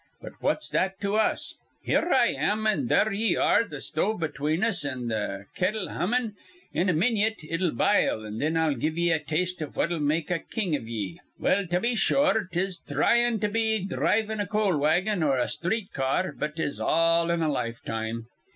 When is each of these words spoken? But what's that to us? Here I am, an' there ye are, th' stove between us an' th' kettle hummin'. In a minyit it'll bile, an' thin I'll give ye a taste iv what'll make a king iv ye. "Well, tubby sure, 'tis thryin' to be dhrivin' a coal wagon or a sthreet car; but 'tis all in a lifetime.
But 0.19 0.31
what's 0.41 0.67
that 0.69 0.99
to 1.01 1.15
us? 1.15 1.53
Here 1.83 2.11
I 2.11 2.29
am, 2.29 2.65
an' 2.65 2.87
there 2.87 3.11
ye 3.11 3.35
are, 3.35 3.63
th' 3.63 3.83
stove 3.83 4.19
between 4.19 4.63
us 4.63 4.83
an' 4.83 5.09
th' 5.09 5.45
kettle 5.53 5.89
hummin'. 5.89 6.33
In 6.73 6.89
a 6.89 6.93
minyit 6.93 7.43
it'll 7.47 7.69
bile, 7.69 8.25
an' 8.25 8.39
thin 8.39 8.57
I'll 8.57 8.73
give 8.73 8.97
ye 8.97 9.11
a 9.11 9.19
taste 9.19 9.61
iv 9.61 9.77
what'll 9.77 9.99
make 9.99 10.31
a 10.31 10.39
king 10.39 10.73
iv 10.73 10.87
ye. 10.87 11.19
"Well, 11.39 11.67
tubby 11.67 11.93
sure, 11.93 12.49
'tis 12.51 12.79
thryin' 12.79 13.39
to 13.41 13.47
be 13.47 13.85
dhrivin' 13.87 14.39
a 14.41 14.47
coal 14.47 14.75
wagon 14.75 15.21
or 15.21 15.37
a 15.37 15.47
sthreet 15.47 15.93
car; 15.93 16.33
but 16.35 16.55
'tis 16.55 16.79
all 16.79 17.29
in 17.29 17.43
a 17.43 17.51
lifetime. 17.51 18.25